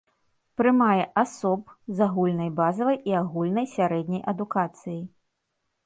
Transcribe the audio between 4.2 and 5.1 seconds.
адукацыяй.